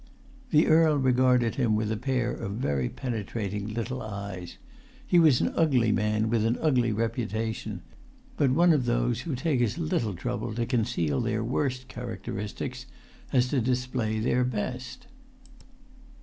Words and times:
The 0.49 0.65
earl 0.65 0.97
regarded 0.97 1.57
him 1.61 1.75
with 1.75 1.91
a 1.91 1.95
pair 1.95 2.31
of 2.33 2.53
very 2.53 2.89
penetrating 2.89 3.71
little 3.71 4.01
eyes; 4.01 4.57
he 5.05 5.19
was 5.19 5.41
an 5.41 5.53
ugly 5.55 5.91
man 5.91 6.27
with 6.27 6.43
an 6.43 6.57
ugly 6.59 6.91
reputation, 6.91 7.83
but 8.35 8.49
one 8.49 8.73
of 8.73 8.85
those 8.85 9.21
who 9.21 9.35
take 9.35 9.61
as 9.61 9.77
little 9.77 10.13
trouble[Pg 10.15 10.33
237] 10.55 10.55
to 10.55 10.65
conceal 10.75 11.21
their 11.21 11.43
worst 11.43 11.87
characteristics 11.87 12.87
as 13.31 13.47
to 13.49 13.61
display 13.61 14.17
their 14.17 14.43
best. 14.43 15.05